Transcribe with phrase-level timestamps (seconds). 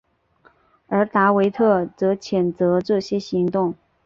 [0.87, 3.75] 而达维特则谴责这些行动。